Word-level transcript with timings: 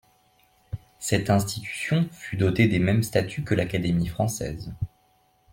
Cette 0.97 1.29
institution 1.29 2.09
fut 2.11 2.35
dotée 2.35 2.67
des 2.67 2.79
mêmes 2.79 3.03
statuts 3.03 3.43
que 3.43 3.53
l’Académie 3.53 4.07
française. 4.07 4.73